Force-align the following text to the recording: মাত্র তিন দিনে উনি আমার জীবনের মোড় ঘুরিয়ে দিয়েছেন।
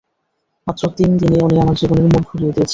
মাত্র 0.67 0.83
তিন 0.97 1.09
দিনে 1.17 1.37
উনি 1.45 1.55
আমার 1.61 1.75
জীবনের 1.75 2.05
মোড় 2.05 2.25
ঘুরিয়ে 2.29 2.53
দিয়েছেন। 2.55 2.69